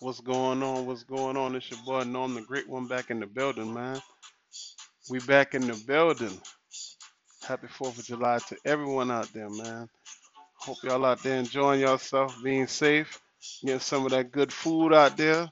[0.00, 0.86] What's going on?
[0.86, 1.56] What's going on?
[1.56, 4.00] It's your boy Norm, the great one, back in the building, man.
[5.10, 6.40] We back in the building.
[7.46, 9.88] Happy 4th of July to everyone out there, man.
[10.58, 13.20] Hope y'all out there enjoying yourself, being safe,
[13.62, 15.48] getting some of that good food out there,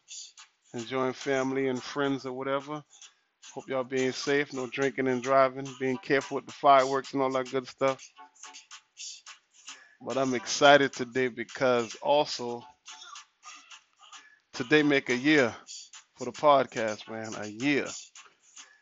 [0.75, 2.83] enjoying family and friends or whatever.
[3.55, 7.33] Hope y'all being safe, no drinking and driving, being careful with the fireworks and all
[7.33, 8.01] that good stuff.
[10.01, 12.63] But I'm excited today because also
[14.55, 15.55] today make a year
[16.17, 17.35] for the podcast, man.
[17.43, 17.87] A year.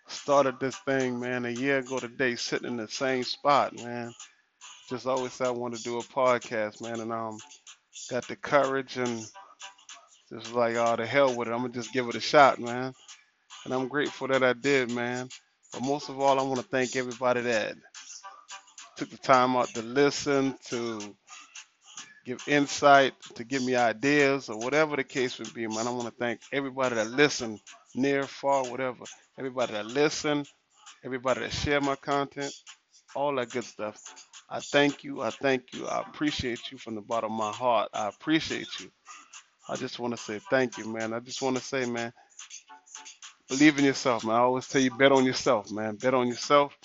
[0.09, 4.13] Started this thing, man, a year ago today, sitting in the same spot, man.
[4.89, 7.39] Just always said I want to do a podcast, man, and um
[8.11, 9.25] got the courage and
[10.33, 11.53] just like oh the hell with it.
[11.53, 12.93] I'm gonna just give it a shot, man.
[13.65, 15.29] And I'm grateful that I did, man.
[15.73, 17.75] But most of all, I want to thank everybody that
[18.97, 21.01] took the time out to listen, to
[22.27, 25.89] give insight, to give me ideas, or whatever the case would be, man.
[25.89, 27.61] I want to thank everybody that listened,
[27.97, 29.05] near, far, whatever.
[29.39, 30.49] Everybody that listened,
[31.05, 32.53] everybody that shared my content,
[33.17, 33.99] all that good stuff.
[34.51, 35.23] I thank you.
[35.23, 35.87] I thank you.
[35.89, 37.91] I appreciate you from the bottom of my heart.
[37.95, 38.91] I appreciate you.
[39.69, 41.15] I just want to say thank you, man.
[41.15, 42.13] I just want to say, man,
[43.49, 44.37] believe in yourself, man.
[44.37, 45.97] I always tell you, bet on yourself, man.
[45.97, 46.77] Bet on yourself.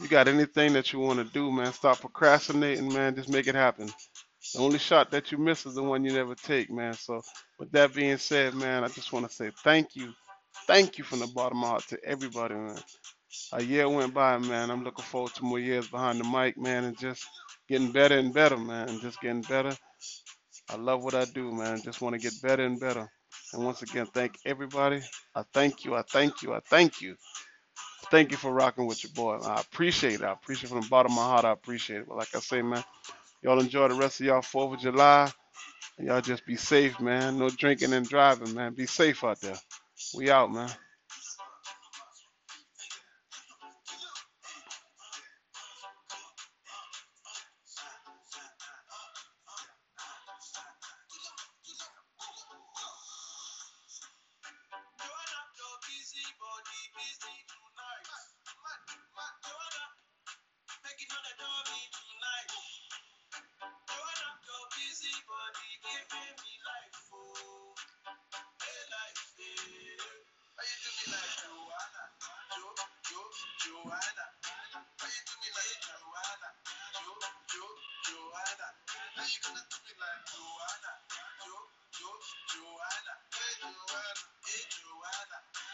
[0.00, 1.72] You got anything that you want to do, man.
[1.72, 3.16] Stop procrastinating, man.
[3.16, 3.88] Just make it happen.
[4.54, 6.94] The only shot that you miss is the one you never take, man.
[6.94, 7.22] So,
[7.58, 10.12] with that being said, man, I just want to say thank you.
[10.66, 12.78] Thank you from the bottom of my heart to everybody, man.
[13.52, 14.70] A year went by, man.
[14.70, 17.26] I'm looking forward to more years behind the mic, man, and just
[17.68, 19.00] getting better and better, man.
[19.00, 19.76] Just getting better.
[20.70, 21.82] I love what I do, man.
[21.82, 23.08] Just want to get better and better.
[23.54, 25.02] And once again, thank everybody.
[25.34, 25.96] I thank you.
[25.96, 26.54] I thank you.
[26.54, 27.16] I thank you.
[28.10, 29.38] Thank you for rocking with your boy.
[29.44, 30.22] I appreciate it.
[30.22, 31.44] I appreciate it from the bottom of my heart.
[31.44, 32.08] I appreciate it.
[32.08, 32.84] But like I say, man,
[33.42, 35.30] y'all enjoy the rest of y'all 4th of July.
[35.98, 37.38] And y'all just be safe, man.
[37.38, 38.74] No drinking and driving, man.
[38.74, 39.56] Be safe out there.
[40.14, 40.70] We out, man.